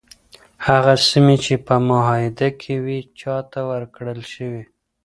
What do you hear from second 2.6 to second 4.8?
کي وي چاته ورکړل شوې؟